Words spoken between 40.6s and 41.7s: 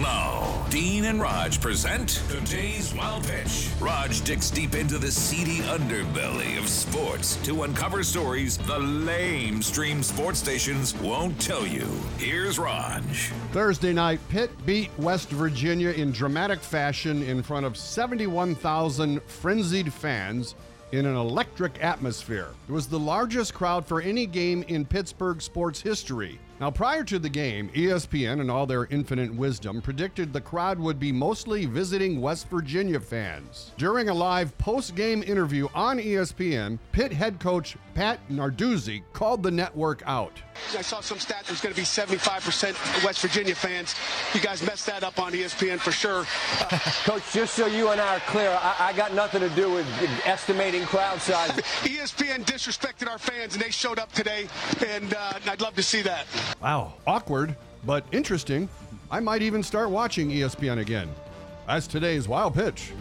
I saw some stat that was